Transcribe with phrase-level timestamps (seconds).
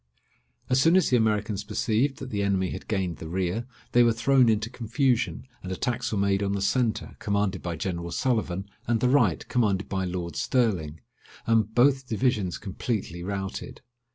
[0.67, 4.11] As soon as the Americans perceived that the enemy had gained the rear, they were
[4.13, 8.99] thrown into confusion, and attacks were made on the centre, commanded by General Sullivan, and
[8.99, 11.01] the right, commanded by Lord Stirling,
[11.45, 13.81] and both divisions completely routed.